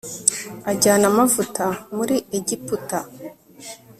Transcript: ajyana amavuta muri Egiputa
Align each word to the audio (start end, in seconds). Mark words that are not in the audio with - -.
ajyana 0.71 1.05
amavuta 1.11 1.65
muri 1.95 2.15
Egiputa 2.37 2.99